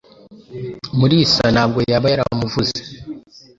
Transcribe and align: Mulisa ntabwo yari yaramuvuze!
Mulisa 0.97 1.43
ntabwo 1.53 1.79
yari 1.91 2.07
yaramuvuze! 2.11 2.77